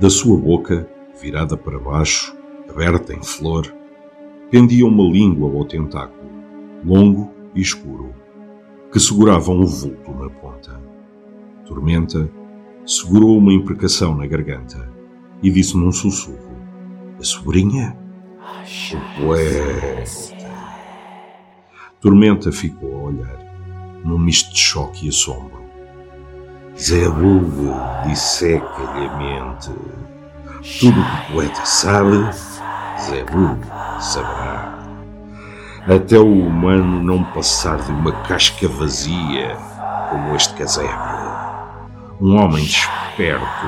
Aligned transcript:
Da 0.00 0.08
sua 0.08 0.38
boca, 0.38 0.88
virada 1.20 1.56
para 1.56 1.76
baixo, 1.76 2.36
aberta 2.70 3.12
em 3.12 3.20
flor, 3.20 3.66
pendia 4.48 4.86
uma 4.86 5.02
língua 5.02 5.50
ou 5.50 5.64
tentáculo, 5.64 6.30
longo 6.84 7.32
e 7.52 7.60
escuro, 7.60 8.14
que 8.92 9.00
segurava 9.00 9.50
um 9.50 9.66
vulto 9.66 10.12
na 10.12 10.30
ponta. 10.30 10.80
Tormenta 11.66 12.30
segurou 12.86 13.38
uma 13.38 13.52
imprecação 13.52 14.14
na 14.14 14.24
garganta 14.24 14.88
e 15.42 15.50
disse 15.50 15.76
num 15.76 15.90
sussurro: 15.90 16.56
A 17.18 17.24
sobrinha? 17.24 17.98
Ué. 19.20 20.04
Tormenta 22.00 22.52
ficou 22.52 22.94
a 22.94 23.02
olhar, 23.08 24.00
num 24.04 24.16
misto 24.18 24.54
de 24.54 24.60
choque 24.60 25.06
e 25.06 25.08
assombro. 25.08 25.67
Zé 26.80 27.08
Bulbo 27.08 27.74
disseca-lhe 28.06 29.08
a 29.08 29.16
mente. 29.16 29.72
Tudo 30.78 30.94
que 30.94 31.32
o 31.32 31.34
poeta 31.34 31.64
sabe, 31.64 32.30
Zé 33.00 33.24
Bulbo 33.24 33.66
saberá. 34.00 34.78
Até 35.88 36.18
o 36.18 36.46
humano 36.46 37.02
não 37.02 37.24
passar 37.32 37.78
de 37.78 37.90
uma 37.90 38.12
casca 38.22 38.68
vazia, 38.68 39.56
como 40.08 40.36
este 40.36 40.54
casebre. 40.54 40.94
Um 42.20 42.36
homem 42.36 42.64
desperto, 42.64 43.66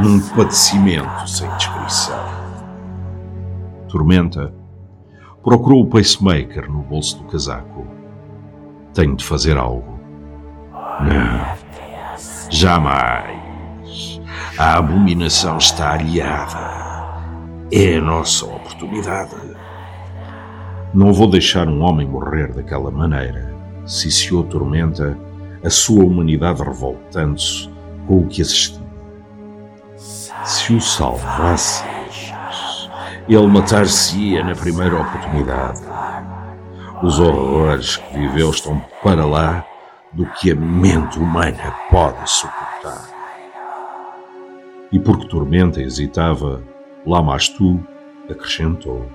num 0.00 0.20
padecimento 0.20 1.28
sem 1.28 1.50
descrição. 1.56 2.24
Tormenta 3.88 4.54
procurou 5.42 5.82
o 5.82 5.88
pacemaker 5.88 6.70
no 6.70 6.82
bolso 6.82 7.18
do 7.18 7.24
casaco. 7.24 7.88
Tenho 8.94 9.16
de 9.16 9.24
fazer 9.24 9.58
algo. 9.58 9.98
Não. 11.00 11.61
Jamais. 12.52 14.20
A 14.58 14.76
abominação 14.76 15.56
está 15.56 15.94
aliada. 15.94 17.08
É 17.72 17.96
a 17.96 18.00
nossa 18.00 18.44
oportunidade. 18.44 19.34
Não 20.92 21.14
vou 21.14 21.30
deixar 21.30 21.66
um 21.66 21.80
homem 21.80 22.06
morrer 22.06 22.52
daquela 22.52 22.90
maneira, 22.90 23.54
ciciou 23.86 24.44
Tormenta, 24.44 25.16
a 25.64 25.70
sua 25.70 26.04
humanidade 26.04 26.62
revoltando-se 26.62 27.70
com 28.06 28.18
o 28.18 28.26
que 28.26 28.42
assistiu. 28.42 28.82
Se 30.44 30.74
o 30.74 30.80
salvasse, 30.80 31.82
ele 33.26 33.46
matar-se-ia 33.46 34.44
na 34.44 34.54
primeira 34.54 35.00
oportunidade. 35.00 35.80
Os 37.02 37.18
horrores 37.18 37.96
que 37.96 38.18
viveu 38.18 38.50
estão 38.50 38.78
para 39.02 39.24
lá 39.24 39.64
do 40.12 40.26
que 40.26 40.52
a 40.52 40.54
mente 40.54 41.18
humana 41.18 41.74
pode 41.90 42.28
suportar. 42.28 43.08
E 44.90 44.98
porque 44.98 45.26
Tormenta 45.26 45.80
hesitava, 45.80 46.62
lá 47.06 47.22
mais 47.22 47.48
tu 47.48 47.80
acrescentou: 48.30 49.06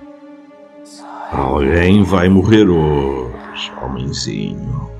Alguém 1.30 2.02
vai 2.02 2.28
morrer 2.28 2.68
hoje, 2.68 3.72
homenzinho. 3.82 4.90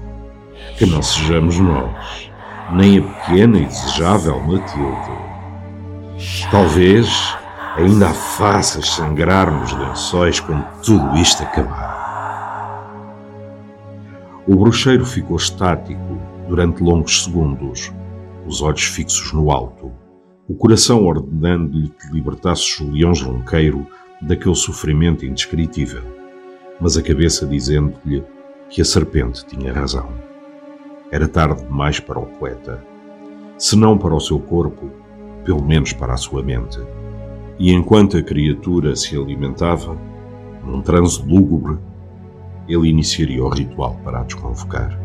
Que 0.77 0.87
não 0.87 1.03
sejamos 1.03 1.59
nós, 1.59 2.31
nem 2.73 2.99
a 2.99 3.03
pequena 3.03 3.59
e 3.59 3.67
desejável 3.67 4.41
Matilde. 4.41 5.19
Talvez 6.51 7.37
ainda 7.77 8.11
a 8.11 8.15
faças 8.15 8.89
sangrar 8.89 9.51
nos 9.51 9.73
lençóis 9.73 10.39
quando 10.39 10.65
tudo 10.83 11.17
isto 11.17 11.43
acabar. 11.43 11.98
O 14.49 14.57
bruxeiro 14.57 15.05
ficou 15.05 15.37
estático 15.37 16.19
durante 16.49 16.83
longos 16.83 17.25
segundos, 17.25 17.93
os 18.47 18.63
olhos 18.63 18.83
fixos 18.83 19.31
no 19.35 19.51
alto, 19.51 19.93
o 20.49 20.55
coração 20.55 21.05
ordenando-lhe 21.05 21.91
que 21.91 22.11
libertasse 22.11 22.63
Julião 22.79 23.15
Junqueiro 23.15 23.87
daquele 24.23 24.55
sofrimento 24.55 25.27
indescritível, 25.27 26.03
mas 26.81 26.97
a 26.97 27.03
cabeça 27.03 27.47
dizendo-lhe 27.47 28.25
que 28.71 28.81
a 28.81 28.87
serpente 28.87 29.45
tinha 29.45 29.71
razão. 29.71 30.09
Era 31.11 31.29
tarde 31.29 31.63
demais 31.67 32.01
para 32.01 32.19
o 32.19 32.25
poeta, 32.25 32.83
se 33.59 33.77
não 33.77 33.99
para 33.99 34.15
o 34.15 34.21
seu 34.21 34.41
corpo, 34.41 34.91
pelo 35.45 35.63
menos 35.63 35.93
para 35.93 36.15
a 36.15 36.17
sua 36.17 36.43
mente. 36.43 36.81
E 37.59 37.71
enquanto 37.71 38.17
a 38.17 38.23
criatura 38.23 38.97
se 38.97 39.15
alimentava, 39.15 39.95
num 40.65 40.81
transe 40.81 41.23
lúgubre, 41.23 41.77
ele 42.69 42.89
iniciaria 42.89 43.43
o 43.43 43.49
ritual 43.49 43.99
para 44.05 44.21
a 44.21 44.25
desconvocar. 44.25 44.99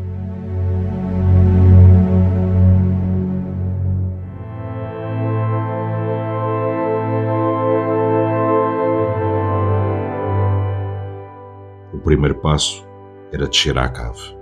O 11.92 11.98
primeiro 12.04 12.34
passo 12.36 12.86
era 13.32 13.48
descer 13.48 13.78
à 13.78 13.88
cave, 13.88 14.36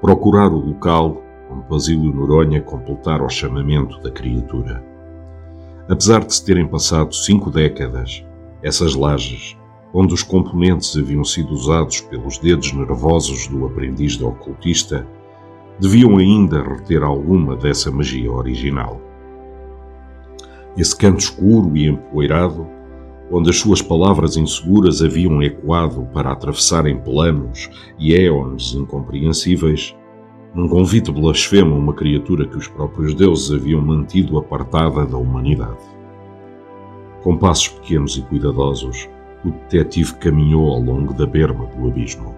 procurar 0.00 0.52
o 0.52 0.58
local 0.58 1.22
onde 1.50 1.68
Basílio 1.68 2.12
Noronha 2.12 2.60
completara 2.60 3.24
o 3.24 3.28
chamamento 3.28 4.00
da 4.00 4.10
criatura. 4.10 4.84
Apesar 5.88 6.24
de 6.24 6.34
se 6.34 6.44
terem 6.44 6.66
passado 6.66 7.14
cinco 7.14 7.50
décadas, 7.50 8.24
essas 8.62 8.94
lajes 8.94 9.56
onde 9.92 10.14
os 10.14 10.22
componentes 10.22 10.96
haviam 10.96 11.24
sido 11.24 11.52
usados 11.52 12.00
pelos 12.00 12.38
dedos 12.38 12.72
nervosos 12.72 13.46
do 13.48 13.66
aprendiz 13.66 14.16
de 14.16 14.24
ocultista, 14.24 15.06
deviam 15.80 16.16
ainda 16.18 16.62
reter 16.62 17.02
alguma 17.02 17.56
dessa 17.56 17.90
magia 17.90 18.30
original. 18.30 19.00
Esse 20.76 20.96
canto 20.96 21.18
escuro 21.18 21.76
e 21.76 21.88
empoeirado, 21.88 22.66
onde 23.30 23.50
as 23.50 23.58
suas 23.58 23.80
palavras 23.80 24.36
inseguras 24.36 25.02
haviam 25.02 25.42
ecoado 25.42 26.06
para 26.12 26.32
atravessarem 26.32 26.98
planos 27.00 27.70
e 27.98 28.14
éons 28.14 28.74
incompreensíveis, 28.74 29.96
num 30.54 30.68
convite 30.68 31.12
blasfemo 31.12 31.74
a 31.74 31.78
uma 31.78 31.94
criatura 31.94 32.46
que 32.46 32.56
os 32.56 32.66
próprios 32.66 33.14
deuses 33.14 33.52
haviam 33.52 33.80
mantido 33.80 34.36
apartada 34.36 35.06
da 35.06 35.16
humanidade. 35.16 35.78
Com 37.22 37.36
passos 37.36 37.68
pequenos 37.68 38.16
e 38.16 38.22
cuidadosos, 38.22 39.08
o 39.44 39.50
detetive 39.50 40.14
caminhou 40.14 40.70
ao 40.72 40.80
longo 40.80 41.14
da 41.14 41.26
berma 41.26 41.66
do 41.66 41.88
abismo. 41.88 42.34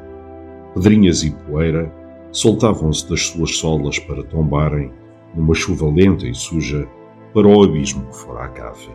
Pedrinhas 0.74 1.22
e 1.22 1.30
poeira 1.30 1.92
soltavam-se 2.30 3.08
das 3.08 3.26
suas 3.26 3.56
solas 3.56 3.98
para 3.98 4.22
tombarem, 4.22 4.90
numa 5.34 5.54
chuva 5.54 5.90
lenta 5.90 6.26
e 6.26 6.34
suja, 6.34 6.86
para 7.34 7.46
o 7.46 7.62
abismo 7.62 8.06
que 8.06 8.16
fora 8.16 8.44
a 8.44 8.48
cave. 8.48 8.90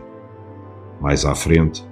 Mais 1.00 1.24
à 1.24 1.34
frente, 1.34 1.84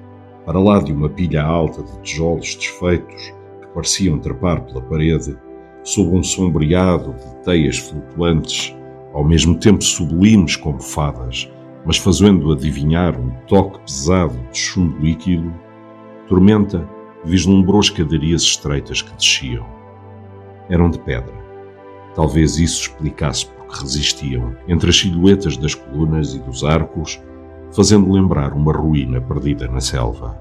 para 0.44 0.58
lá 0.58 0.80
de 0.80 0.92
uma 0.92 1.08
pilha 1.08 1.42
alta 1.42 1.82
de 1.82 2.00
tijolos 2.02 2.54
desfeitos 2.54 3.34
que 3.60 3.66
pareciam 3.74 4.18
trepar 4.18 4.62
pela 4.64 4.80
parede, 4.80 5.36
sob 5.82 6.16
um 6.16 6.22
sombreado 6.22 7.14
de 7.14 7.44
teias 7.44 7.78
flutuantes, 7.78 8.74
ao 9.12 9.24
mesmo 9.24 9.56
tempo 9.58 9.82
sublimes 9.82 10.56
como 10.56 10.80
fadas, 10.80 11.50
mas 11.84 11.96
fazendo 11.96 12.52
adivinhar 12.52 13.18
um 13.18 13.30
toque 13.46 13.78
pesado 13.80 14.36
de 14.50 14.58
chumbo 14.58 14.98
líquido, 14.98 15.52
Tormenta 16.28 16.88
vislumbrou 17.24 17.80
escadarias 17.80 18.42
estreitas 18.42 19.00
que 19.00 19.14
desciam. 19.14 19.64
Eram 20.68 20.90
de 20.90 20.98
pedra. 20.98 21.34
Talvez 22.16 22.58
isso 22.58 22.82
explicasse 22.82 23.46
porque 23.46 23.80
resistiam 23.80 24.56
entre 24.66 24.90
as 24.90 24.98
silhuetas 24.98 25.56
das 25.56 25.74
colunas 25.74 26.34
e 26.34 26.40
dos 26.40 26.64
arcos, 26.64 27.20
fazendo 27.72 28.10
lembrar 28.10 28.52
uma 28.54 28.72
ruína 28.72 29.20
perdida 29.20 29.68
na 29.68 29.80
selva. 29.80 30.40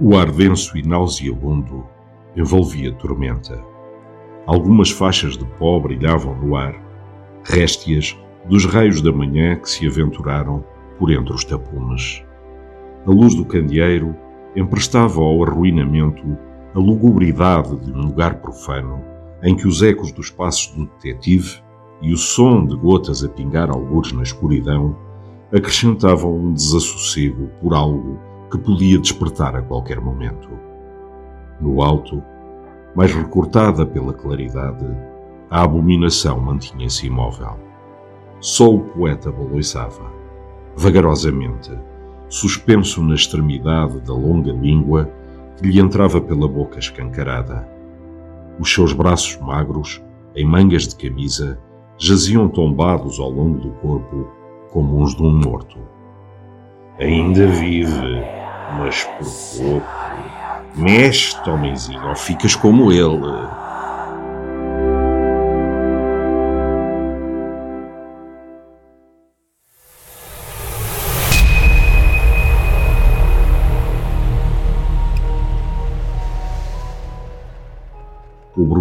O 0.00 0.16
ar 0.16 0.32
denso 0.32 0.76
e 0.76 0.82
nauseabundo 0.82 1.86
envolvia 2.34 2.90
a 2.90 2.94
tormenta. 2.94 3.62
Algumas 4.46 4.90
faixas 4.90 5.36
de 5.36 5.44
pó 5.44 5.78
brilhavam 5.78 6.34
no 6.34 6.56
ar, 6.56 6.74
réstias 7.44 8.18
dos 8.46 8.64
raios 8.64 9.00
da 9.00 9.12
manhã 9.12 9.54
que 9.54 9.70
se 9.70 9.86
aventuraram 9.86 10.64
por 10.98 11.12
entre 11.12 11.32
os 11.32 11.44
tapumes. 11.44 12.24
A 13.06 13.10
luz 13.10 13.36
do 13.36 13.44
candeeiro 13.44 14.16
emprestava 14.54 15.20
ao 15.20 15.42
arruinamento 15.42 16.36
a 16.74 16.78
lugubridade 16.78 17.76
de 17.76 17.92
um 17.92 18.06
lugar 18.06 18.36
profano, 18.36 19.02
em 19.42 19.56
que 19.56 19.66
os 19.66 19.82
ecos 19.82 20.12
dos 20.12 20.30
passos 20.30 20.74
do 20.74 20.86
detetive 20.86 21.62
e 22.00 22.12
o 22.12 22.16
som 22.16 22.64
de 22.64 22.76
gotas 22.76 23.24
a 23.24 23.28
pingar 23.28 23.70
algures 23.70 24.12
na 24.12 24.22
escuridão 24.22 24.96
acrescentavam 25.54 26.34
um 26.34 26.52
desassossego 26.52 27.48
por 27.60 27.74
algo 27.74 28.18
que 28.50 28.58
podia 28.58 28.98
despertar 28.98 29.54
a 29.54 29.62
qualquer 29.62 30.00
momento. 30.00 30.48
No 31.60 31.82
alto, 31.82 32.22
mais 32.94 33.14
recortada 33.14 33.86
pela 33.86 34.12
claridade, 34.12 34.86
a 35.50 35.62
abominação 35.62 36.40
mantinha-se 36.40 37.06
imóvel. 37.06 37.58
Só 38.40 38.74
o 38.74 38.80
poeta 38.80 39.30
baloiçava, 39.30 40.10
vagarosamente, 40.76 41.70
suspenso 42.32 43.02
na 43.04 43.14
extremidade 43.14 44.00
da 44.00 44.14
longa 44.14 44.50
língua 44.52 45.12
que 45.58 45.68
lhe 45.68 45.78
entrava 45.78 46.18
pela 46.18 46.48
boca 46.48 46.78
escancarada. 46.78 47.68
Os 48.58 48.72
seus 48.72 48.94
braços 48.94 49.36
magros, 49.38 50.02
em 50.34 50.46
mangas 50.46 50.88
de 50.88 50.96
camisa, 50.96 51.58
jaziam 51.98 52.48
tombados 52.48 53.20
ao 53.20 53.28
longo 53.28 53.58
do 53.58 53.70
corpo 53.72 54.26
como 54.70 55.02
os 55.02 55.14
de 55.14 55.22
um 55.22 55.30
morto. 55.30 55.78
Ainda 56.98 57.46
vive, 57.48 58.24
mas 58.78 59.04
por 59.04 59.62
pouco. 59.62 60.02
Mexe, 60.74 61.36
homenzinho, 61.46 62.08
ou 62.08 62.16
ficas 62.16 62.56
como 62.56 62.90
ele. 62.90 63.20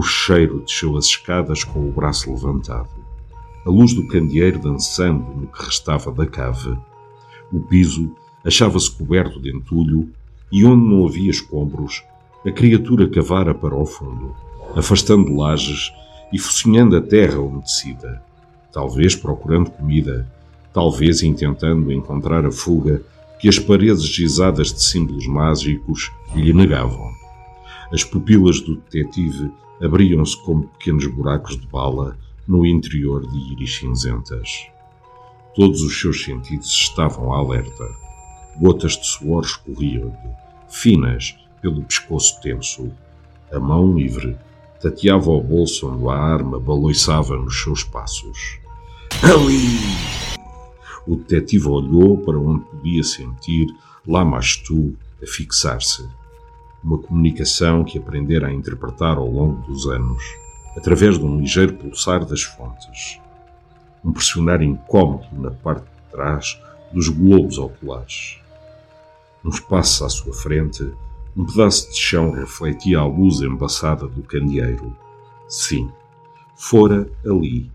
O 0.01 0.03
bruxeiro 0.03 0.61
desceu 0.61 0.97
as 0.97 1.05
escadas 1.05 1.63
com 1.63 1.87
o 1.87 1.91
braço 1.91 2.33
levantado, 2.33 2.89
a 3.63 3.69
luz 3.69 3.93
do 3.93 4.07
candeeiro 4.07 4.57
dançando 4.57 5.31
no 5.31 5.45
que 5.45 5.63
restava 5.63 6.11
da 6.11 6.25
cave. 6.25 6.75
O 7.53 7.59
piso 7.59 8.11
achava-se 8.43 8.89
coberto 8.89 9.39
de 9.39 9.55
entulho 9.55 10.09
e 10.51 10.65
onde 10.65 10.83
não 10.83 11.05
havia 11.05 11.29
escombros, 11.29 12.03
a 12.43 12.49
criatura 12.51 13.07
cavara 13.07 13.53
para 13.53 13.75
o 13.75 13.85
fundo, 13.85 14.35
afastando 14.75 15.35
lajes 15.35 15.91
e 16.33 16.39
focinhando 16.39 16.97
a 16.97 17.01
terra 17.01 17.39
umedecida, 17.39 18.23
talvez 18.73 19.15
procurando 19.15 19.69
comida, 19.69 20.27
talvez 20.73 21.21
intentando 21.21 21.91
encontrar 21.91 22.43
a 22.43 22.51
fuga 22.51 23.03
que 23.39 23.47
as 23.47 23.59
paredes 23.59 24.07
gizadas 24.07 24.73
de 24.73 24.81
símbolos 24.81 25.27
mágicos 25.27 26.11
lhe 26.33 26.53
negavam. 26.53 27.11
As 27.93 28.03
pupilas 28.03 28.59
do 28.61 28.77
detetive 28.77 29.51
abriam-se 29.83 30.37
como 30.43 30.67
pequenos 30.67 31.07
buracos 31.07 31.59
de 31.59 31.67
bala 31.67 32.17
no 32.47 32.65
interior 32.65 33.25
de 33.27 33.53
íris 33.53 33.77
cinzentas. 33.77 34.67
Todos 35.55 35.81
os 35.81 35.99
seus 35.99 36.23
sentidos 36.23 36.69
estavam 36.69 37.33
alerta. 37.33 37.87
Gotas 38.59 38.93
de 38.93 39.05
suor 39.05 39.43
escorriam-lhe, 39.43 40.35
finas, 40.69 41.35
pelo 41.61 41.83
pescoço 41.83 42.39
tenso. 42.41 42.91
A 43.51 43.59
mão 43.59 43.93
livre 43.93 44.37
tateava 44.81 45.29
o 45.31 45.41
bolso 45.41 45.89
onde 45.89 46.07
a 46.07 46.17
arma 46.17 46.59
baloiçava 46.59 47.35
nos 47.37 47.61
seus 47.61 47.83
passos. 47.83 48.59
Ali! 49.23 50.37
O 51.07 51.15
detetive 51.15 51.67
olhou 51.67 52.17
para 52.17 52.37
onde 52.37 52.63
podia 52.65 53.03
sentir 53.03 53.67
Lamastu 54.07 54.95
a 55.21 55.25
fixar-se 55.25 56.07
uma 56.83 56.97
comunicação 56.97 57.83
que 57.83 57.97
aprendera 57.97 58.47
a 58.47 58.53
interpretar 58.53 59.17
ao 59.17 59.29
longo 59.29 59.61
dos 59.67 59.87
anos, 59.87 60.23
através 60.75 61.17
de 61.17 61.25
um 61.25 61.39
ligeiro 61.39 61.73
pulsar 61.73 62.25
das 62.25 62.43
fontes, 62.43 63.19
um 64.03 64.11
pressionar 64.11 64.61
incómodo 64.61 65.27
na 65.33 65.51
parte 65.51 65.83
de 65.83 66.11
trás 66.11 66.61
dos 66.91 67.07
globos 67.09 67.57
oculares. 67.57 68.39
Uns 69.43 69.59
passos 69.59 70.01
à 70.01 70.09
sua 70.09 70.33
frente, 70.33 70.91
um 71.35 71.45
pedaço 71.45 71.89
de 71.91 71.97
chão 71.97 72.31
refletia 72.31 72.99
a 72.99 73.05
luz 73.05 73.41
embaçada 73.41 74.07
do 74.07 74.21
candeeiro. 74.23 74.95
Sim, 75.47 75.91
fora 76.55 77.09
ali. 77.25 77.69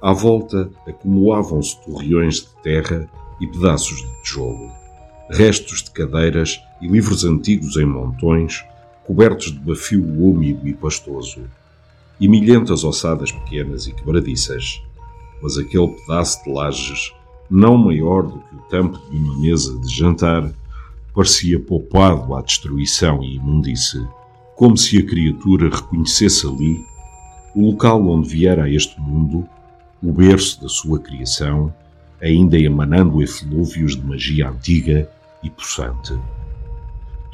À 0.00 0.12
volta 0.12 0.70
acumulavam-se 0.86 1.82
torreões 1.84 2.36
de 2.36 2.48
terra 2.62 3.08
e 3.40 3.46
pedaços 3.46 3.96
de 3.96 4.22
tijolo 4.22 4.86
restos 5.30 5.82
de 5.82 5.90
cadeiras 5.90 6.60
e 6.80 6.88
livros 6.88 7.24
antigos 7.24 7.76
em 7.76 7.84
montões, 7.84 8.64
cobertos 9.04 9.52
de 9.52 9.58
bafio 9.58 10.02
úmido 10.02 10.66
e 10.66 10.74
pastoso, 10.74 11.42
e 12.20 12.28
milhentas 12.28 12.84
ossadas 12.84 13.30
pequenas 13.30 13.86
e 13.86 13.92
quebradiças. 13.92 14.82
Mas 15.42 15.58
aquele 15.58 15.88
pedaço 15.88 16.42
de 16.44 16.50
lajes, 16.50 17.12
não 17.50 17.76
maior 17.76 18.22
do 18.22 18.38
que 18.38 18.54
o 18.54 18.62
tampo 18.70 18.98
de 19.10 19.16
uma 19.16 19.38
mesa 19.38 19.78
de 19.78 19.94
jantar, 19.94 20.50
parecia 21.14 21.58
poupado 21.58 22.34
à 22.34 22.42
destruição 22.42 23.22
e 23.22 23.36
imundície, 23.36 24.06
como 24.54 24.76
se 24.76 24.98
a 24.98 25.06
criatura 25.06 25.68
reconhecesse 25.68 26.46
ali 26.46 26.78
o 27.54 27.70
local 27.70 28.06
onde 28.06 28.28
viera 28.28 28.64
a 28.64 28.70
este 28.70 29.00
mundo, 29.00 29.48
o 30.02 30.12
berço 30.12 30.60
da 30.60 30.68
sua 30.68 30.98
criação, 30.98 31.72
ainda 32.20 32.58
emanando 32.58 33.22
eflúvios 33.22 33.96
de 33.96 34.04
magia 34.04 34.50
antiga 34.50 35.10
e 35.42 35.48
possante. 35.48 36.18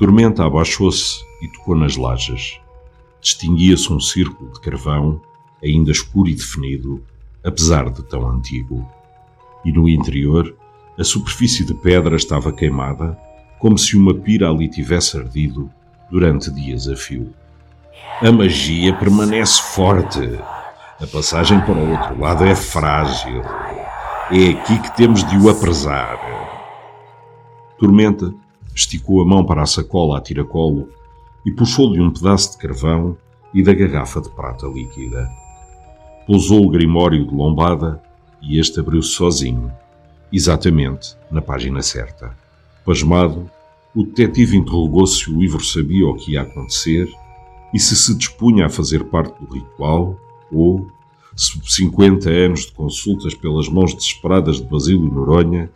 Tormenta 0.03 0.45
abaixou-se 0.45 1.25
e 1.41 1.47
tocou 1.47 1.77
nas 1.77 1.97
lajes. 1.97 2.59
Distinguia-se 3.21 3.93
um 3.93 4.01
círculo 4.01 4.53
de 4.53 4.59
carvão, 4.59 5.21
ainda 5.63 5.93
escuro 5.93 6.29
e 6.29 6.35
definido, 6.35 7.01
apesar 7.45 7.89
de 7.89 8.03
tão 8.03 8.29
antigo. 8.29 8.85
E 9.65 9.71
no 9.71 9.89
interior, 9.89 10.57
a 10.99 11.05
superfície 11.05 11.65
de 11.65 11.73
pedra 11.73 12.17
estava 12.17 12.53
queimada, 12.53 13.17
como 13.61 13.79
se 13.79 13.97
uma 13.97 14.13
pira 14.13 14.51
ali 14.51 14.69
tivesse 14.69 15.17
ardido 15.17 15.71
durante 16.11 16.51
dias 16.51 16.89
a 16.89 16.97
fio. 16.97 17.33
A 18.21 18.33
magia 18.33 18.93
permanece 18.97 19.63
forte. 19.73 20.37
A 21.01 21.07
passagem 21.07 21.61
para 21.61 21.79
o 21.79 21.91
outro 21.93 22.19
lado 22.19 22.45
é 22.45 22.57
frágil. 22.57 23.41
É 24.33 24.51
aqui 24.51 24.81
que 24.81 24.97
temos 24.97 25.23
de 25.23 25.39
o 25.39 25.49
apresar. 25.49 26.19
Tormenta 27.79 28.35
esticou 28.75 29.23
a 29.23 29.25
mão 29.25 29.45
para 29.45 29.63
a 29.63 29.67
sacola 29.67 30.19
a 30.19 30.21
tiracolo 30.21 30.89
e 31.45 31.53
puxou-lhe 31.53 32.01
um 32.01 32.11
pedaço 32.11 32.53
de 32.53 32.59
carvão 32.59 33.17
e 33.53 33.63
da 33.63 33.73
garrafa 33.73 34.21
de 34.21 34.31
prata 34.31 34.67
líquida. 34.67 35.29
Pousou 36.27 36.65
o 36.65 36.71
grimório 36.71 37.27
de 37.27 37.35
lombada 37.35 38.03
e 38.41 38.59
este 38.59 38.81
abriu-se 38.81 39.11
sozinho, 39.11 39.73
exatamente 40.33 41.17
na 41.31 41.43
página 41.43 41.83
certa. 41.83 42.37
Pasmado, 42.85 43.51
o 43.95 44.05
detetive 44.05 44.57
interrogou 44.57 45.07
se 45.07 45.31
o 45.31 45.39
livro 45.39 45.63
sabia 45.63 46.07
o 46.07 46.15
que 46.15 46.33
ia 46.33 46.43
acontecer 46.43 47.09
e 47.75 47.79
se 47.79 47.97
se 47.97 48.15
dispunha 48.17 48.67
a 48.67 48.71
fazer 48.71 49.05
parte 49.05 49.39
do 49.41 49.53
ritual 49.53 50.19
ou, 50.51 50.87
se 51.37 51.59
50 51.63 52.29
anos 52.29 52.67
de 52.67 52.73
consultas 52.73 53.35
pelas 53.35 53.69
mãos 53.69 53.95
desesperadas 53.95 54.57
de 54.57 54.65
Basílio 54.65 55.13
Noronha 55.13 55.71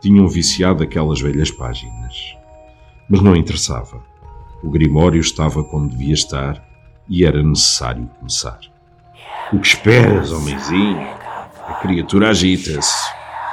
tinham 0.00 0.28
viciado 0.28 0.82
aquelas 0.82 1.20
velhas 1.20 1.50
páginas. 1.50 2.37
Mas 3.08 3.22
não 3.22 3.34
interessava. 3.34 4.02
O 4.62 4.70
Grimório 4.70 5.20
estava 5.20 5.64
como 5.64 5.88
devia 5.88 6.14
estar 6.14 6.62
e 7.08 7.24
era 7.24 7.42
necessário 7.42 8.10
começar. 8.18 8.58
O 9.52 9.58
que 9.58 9.66
esperas, 9.66 10.30
homenzinho? 10.30 11.00
A 11.66 11.74
criatura 11.80 12.30
agita-se. 12.30 13.10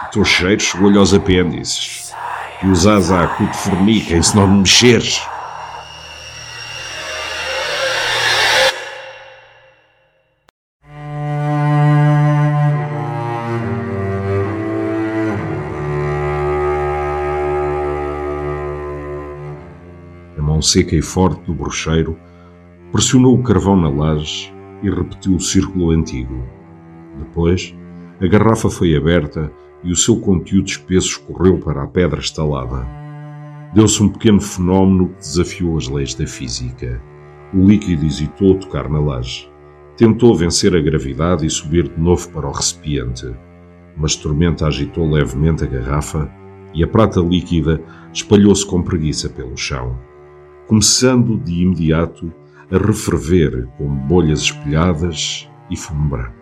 O 0.07 0.11
teu 0.11 0.25
cheiro 0.25 0.59
chegou-lhe 0.59 0.97
aos 0.97 1.13
apêndices. 1.13 2.13
E 2.63 2.67
os 2.67 2.85
azacu 2.85 3.45
te 3.47 3.57
forniquem 3.57 4.21
se 4.21 4.35
não 4.35 4.47
me 4.47 4.59
mexeres. 4.59 5.21
Seca 20.75 20.93
e 20.93 21.01
forte 21.01 21.39
do 21.45 21.53
bruxeiro, 21.53 22.17
pressionou 22.91 23.33
o 23.33 23.41
carvão 23.41 23.77
na 23.77 23.87
laje 23.87 24.53
e 24.83 24.89
repetiu 24.89 25.35
o 25.35 25.39
círculo 25.39 25.91
antigo. 25.91 26.43
Depois, 27.17 27.73
a 28.19 28.27
garrafa 28.27 28.69
foi 28.69 28.93
aberta 28.93 29.49
e 29.85 29.93
o 29.93 29.95
seu 29.95 30.19
conteúdo 30.19 30.67
espesso 30.67 31.07
escorreu 31.07 31.59
para 31.59 31.83
a 31.83 31.87
pedra 31.87 32.19
estalada. 32.19 32.85
Deu-se 33.73 34.03
um 34.03 34.09
pequeno 34.09 34.41
fenómeno 34.41 35.07
que 35.07 35.19
desafiou 35.19 35.77
as 35.77 35.87
leis 35.87 36.13
da 36.13 36.27
física. 36.27 37.01
O 37.53 37.65
líquido 37.65 38.05
hesitou 38.05 38.55
tocar 38.55 38.89
na 38.89 38.99
laje. 38.99 39.49
Tentou 39.95 40.35
vencer 40.35 40.75
a 40.75 40.81
gravidade 40.81 41.45
e 41.45 41.49
subir 41.49 41.87
de 41.87 41.97
novo 41.97 42.29
para 42.31 42.49
o 42.49 42.51
recipiente, 42.51 43.33
mas 43.95 44.17
Tormenta 44.17 44.67
agitou 44.67 45.09
levemente 45.09 45.63
a 45.63 45.67
garrafa 45.67 46.29
e 46.73 46.83
a 46.83 46.87
prata 46.87 47.21
líquida 47.21 47.81
espalhou-se 48.11 48.65
com 48.65 48.83
preguiça 48.83 49.29
pelo 49.29 49.55
chão 49.55 49.97
começando 50.67 51.37
de 51.37 51.61
imediato 51.61 52.31
a 52.71 52.77
referver 52.77 53.67
com 53.77 53.87
bolhas 53.87 54.41
espelhadas 54.41 55.49
e 55.69 55.77
fumo 55.77 56.09
branco. 56.09 56.33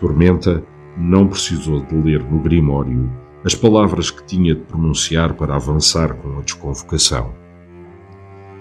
Tormenta 0.00 0.64
não 0.96 1.26
precisou 1.26 1.84
de 1.84 1.94
ler 1.94 2.22
no 2.24 2.40
Grimório 2.40 3.10
as 3.44 3.54
palavras 3.54 4.10
que 4.10 4.24
tinha 4.24 4.54
de 4.54 4.62
pronunciar 4.62 5.34
para 5.34 5.54
avançar 5.54 6.14
com 6.14 6.38
a 6.38 6.42
desconvocação. 6.42 7.34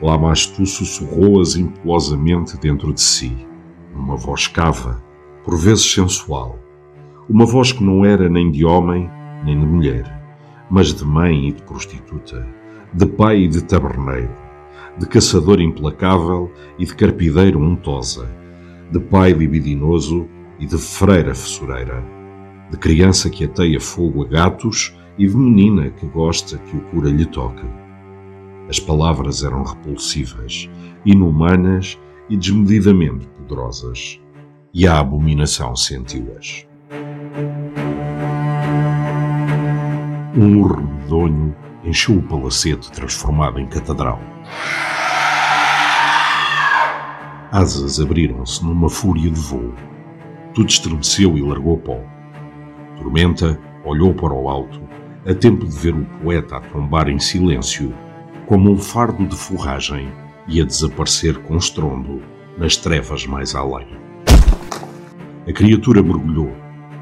Lamastu 0.02 0.66
sussurrou-as 0.66 1.56
impetuosamente 1.56 2.58
dentro 2.58 2.94
de 2.94 3.00
si, 3.02 3.48
numa 3.94 4.18
voz 4.18 4.48
cava, 4.48 5.02
por 5.46 5.58
vezes 5.58 5.90
sensual, 5.90 6.60
uma 7.30 7.46
voz 7.46 7.72
que 7.72 7.84
não 7.84 8.04
era 8.04 8.28
nem 8.28 8.52
de 8.52 8.66
homem 8.66 9.10
nem 9.46 9.60
de 9.60 9.66
mulher, 9.66 10.24
mas 10.70 10.94
de 10.94 11.06
mãe 11.06 11.50
e 11.50 11.52
de 11.54 11.64
prostituta, 11.64 12.48
de 12.94 13.06
pai 13.08 13.44
e 13.44 13.48
de 13.48 13.64
taberneiro, 13.64 14.30
de 15.00 15.08
caçador 15.08 15.60
implacável 15.60 16.52
e 16.78 16.86
de 16.86 16.96
carpideiro 16.96 17.60
untosa, 17.60 18.30
de 18.92 19.00
pai 19.00 19.34
libidinoso 19.34 20.28
e 20.60 20.68
de 20.68 20.78
freira 20.78 21.34
fessureira, 21.34 22.04
de 22.70 22.78
criança 22.78 23.30
que 23.30 23.46
ateia 23.46 23.80
fogo 23.80 24.24
a 24.24 24.28
gatos 24.28 24.96
e 25.18 25.28
de 25.28 25.36
menina 25.36 25.90
que 25.90 26.06
gosta 26.06 26.58
que 26.60 26.78
o 26.78 26.82
cura 26.82 27.10
lhe 27.10 27.26
toque. 27.26 27.66
As 28.70 28.80
palavras 28.80 29.44
eram 29.44 29.64
repulsivas, 29.64 30.70
inumanas 31.04 32.00
e 32.30 32.38
desmedidamente 32.38 33.28
poderosas, 33.28 34.20
e 34.72 34.88
a 34.88 35.00
abominação 35.00 35.76
sentiu-as. 35.76 36.66
Um 40.36 40.62
urro 40.62 40.82
medonho 40.82 41.56
encheu 41.84 42.18
o 42.18 42.24
palacete 42.24 42.92
transformado 42.92 43.60
em 43.60 43.68
catedral. 43.68 44.20
Asas 47.52 48.00
abriram-se 48.00 48.64
numa 48.64 48.90
fúria 48.90 49.30
de 49.30 49.40
voo. 49.40 49.74
Tudo 50.54 50.70
estremeceu 50.70 51.38
e 51.38 51.42
largou 51.42 51.78
pó. 51.78 52.00
Tormenta 52.98 53.60
olhou 53.86 54.14
para 54.14 54.34
o 54.34 54.50
alto, 54.50 54.82
a 55.26 55.34
tempo 55.34 55.66
de 55.66 55.78
ver 55.78 55.94
o 55.94 56.06
poeta 56.22 56.58
a 56.58 56.62
tombar 56.62 57.10
em 57.10 57.20
silêncio, 57.20 57.94
como 58.48 58.72
um 58.72 58.78
fardo 58.78 59.26
de 59.26 59.36
forragem, 59.36 60.12
e 60.48 60.62
a 60.62 60.66
desaparecer 60.66 61.38
com 61.44 61.56
estrondo 61.56 62.22
nas 62.58 62.76
trevas 62.76 63.26
mais 63.26 63.56
além. 63.56 63.88
A 65.48 65.52
criatura 65.54 66.02
mergulhou 66.02 66.52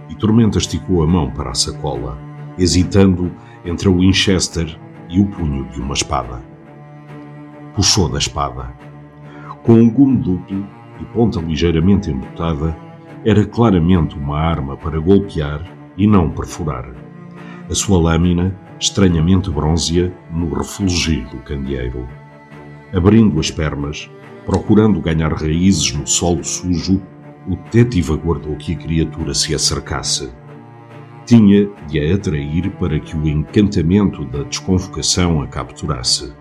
e 0.10 0.16
Tormenta 0.16 0.58
esticou 0.58 1.04
a 1.04 1.08
mão 1.08 1.32
para 1.32 1.52
a 1.52 1.56
sacola, 1.56 2.18
hesitando 2.58 3.32
entre 3.65 3.88
o 3.88 4.00
Winchester 4.00 4.77
e 5.10 5.20
o 5.20 5.25
punho 5.25 5.65
de 5.70 5.80
uma 5.80 5.94
espada. 5.94 6.41
Puxou 7.75 8.10
da 8.10 8.18
espada. 8.18 8.74
Com 9.63 9.74
um 9.74 9.89
gume 9.89 10.18
duplo 10.18 10.65
e 11.00 11.06
ponta 11.06 11.39
ligeiramente 11.39 12.10
embotada, 12.10 12.75
era 13.24 13.46
claramente 13.46 14.18
uma 14.18 14.39
arma 14.39 14.75
para 14.75 15.00
golpear 15.00 15.63
e 15.98 16.08
não 16.08 16.30
perfurar. 16.30 16.91
A 17.70 17.75
sua 17.75 18.00
lâmina, 18.00 18.56
estranhamente 18.80 19.50
bronzea, 19.50 20.12
no 20.32 20.53
refulgir 20.53 21.27
do 21.30 21.38
candeeiro. 21.38 22.08
Abrindo 22.94 23.39
as 23.39 23.51
pernas, 23.51 24.10
procurando 24.46 25.00
ganhar 25.00 25.32
raízes 25.34 25.94
no 25.94 26.08
solo 26.08 26.44
sujo, 26.44 27.01
o 27.48 27.56
detetive 27.56 28.13
aguardou 28.13 28.56
que 28.56 28.74
a 28.74 28.77
criatura 28.77 29.34
se 29.34 29.53
acercasse. 29.53 30.32
Tinha 31.25 31.70
de 31.88 32.00
a 32.00 32.16
atrair 32.16 32.70
para 32.72 33.00
que 33.00 33.16
o 33.16 33.28
encantamento 33.28 34.25
da 34.25 34.44
desconvocação 34.44 35.42
a 35.42 35.48
capturasse. 35.48 36.34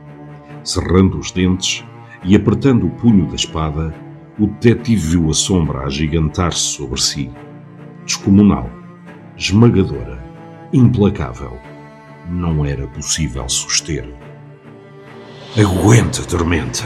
Cerrando 0.64 1.18
os 1.18 1.30
dentes 1.30 1.84
e 2.24 2.34
apertando 2.34 2.86
o 2.86 2.90
punho 2.90 3.26
da 3.26 3.34
espada, 3.34 3.94
o 4.38 4.46
detetive 4.46 5.10
viu 5.10 5.30
a 5.30 5.34
sombra 5.34 5.86
agigantar-se 5.86 6.60
sobre 6.60 7.00
si. 7.00 7.30
Descomunal, 8.04 8.70
esmagadora, 9.36 10.24
implacável. 10.72 11.58
Não 12.28 12.64
era 12.64 12.86
possível 12.86 13.48
suster. 13.48 14.08
Aguenta, 15.58 16.22
tormenta. 16.22 16.84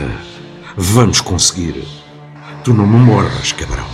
Vamos 0.76 1.20
conseguir. 1.20 1.84
Tu 2.64 2.72
não 2.72 2.86
me 2.86 2.98
mordas, 2.98 3.52
cabrão. 3.52 3.93